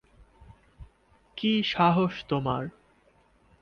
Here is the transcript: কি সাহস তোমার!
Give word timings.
কি 1.37 1.51
সাহস 1.65 2.13
তোমার! 2.29 2.63